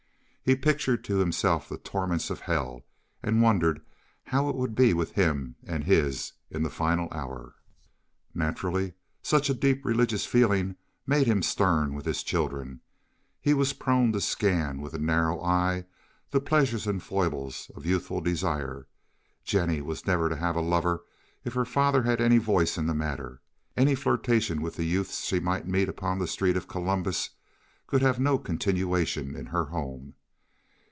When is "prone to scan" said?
13.71-14.81